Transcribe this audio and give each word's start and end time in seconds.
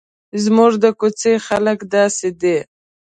زموږ 0.43 0.71
د 0.83 0.85
کوڅې 0.99 1.33
خلک 1.47 1.79
داسې 1.95 2.29
دي. 2.41 2.57